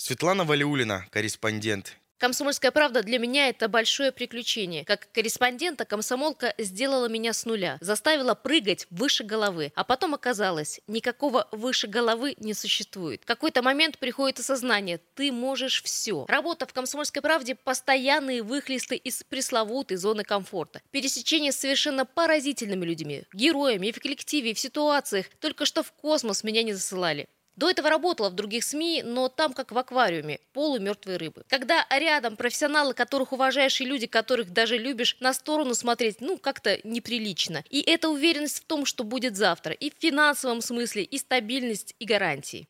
[0.00, 1.98] Светлана Валиулина, корреспондент.
[2.16, 4.82] Комсомольская правда для меня это большое приключение.
[4.86, 11.48] Как корреспондента комсомолка сделала меня с нуля, заставила прыгать выше головы, а потом оказалось, никакого
[11.52, 13.20] выше головы не существует.
[13.24, 16.24] В какой-то момент приходит осознание, ты можешь все.
[16.28, 20.80] Работа в комсомольской правде– постоянные выхлесты из пресловутой зоны комфорта.
[20.92, 25.26] Пересечение с совершенно поразительными людьми, героями и в коллективе, в ситуациях.
[25.40, 27.28] Только что в космос меня не засылали.
[27.56, 31.42] До этого работала в других СМИ, но там как в аквариуме, полумертвые рыбы.
[31.48, 36.78] Когда рядом профессионалы, которых уважаешь, и люди, которых даже любишь, на сторону смотреть, ну, как-то
[36.84, 37.64] неприлично.
[37.68, 39.72] И эта уверенность в том, что будет завтра.
[39.72, 42.68] И в финансовом смысле, и стабильность, и гарантии.